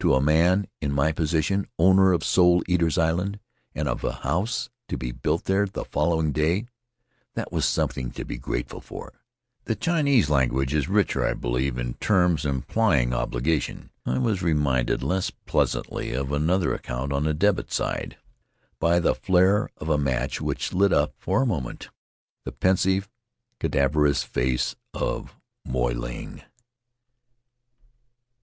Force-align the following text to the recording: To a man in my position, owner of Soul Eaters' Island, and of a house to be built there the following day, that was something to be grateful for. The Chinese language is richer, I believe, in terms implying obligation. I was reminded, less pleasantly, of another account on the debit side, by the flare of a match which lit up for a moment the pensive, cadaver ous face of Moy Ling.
To 0.00 0.12
a 0.12 0.20
man 0.20 0.66
in 0.82 0.92
my 0.92 1.12
position, 1.12 1.66
owner 1.78 2.12
of 2.12 2.22
Soul 2.22 2.62
Eaters' 2.68 2.98
Island, 2.98 3.40
and 3.74 3.88
of 3.88 4.04
a 4.04 4.12
house 4.16 4.68
to 4.88 4.98
be 4.98 5.12
built 5.12 5.44
there 5.44 5.64
the 5.64 5.86
following 5.86 6.30
day, 6.30 6.66
that 7.36 7.50
was 7.52 7.64
something 7.64 8.10
to 8.10 8.24
be 8.26 8.36
grateful 8.36 8.82
for. 8.82 9.22
The 9.64 9.74
Chinese 9.74 10.28
language 10.28 10.74
is 10.74 10.90
richer, 10.90 11.24
I 11.24 11.32
believe, 11.32 11.78
in 11.78 11.94
terms 11.94 12.44
implying 12.44 13.14
obligation. 13.14 13.88
I 14.04 14.18
was 14.18 14.42
reminded, 14.42 15.02
less 15.02 15.30
pleasantly, 15.30 16.12
of 16.12 16.32
another 16.32 16.74
account 16.74 17.10
on 17.10 17.24
the 17.24 17.32
debit 17.32 17.72
side, 17.72 18.18
by 18.78 19.00
the 19.00 19.14
flare 19.14 19.70
of 19.78 19.88
a 19.88 19.96
match 19.96 20.38
which 20.38 20.74
lit 20.74 20.92
up 20.92 21.14
for 21.16 21.40
a 21.40 21.46
moment 21.46 21.88
the 22.44 22.52
pensive, 22.52 23.08
cadaver 23.58 24.04
ous 24.04 24.22
face 24.22 24.76
of 24.92 25.34
Moy 25.64 25.92
Ling. 25.94 26.42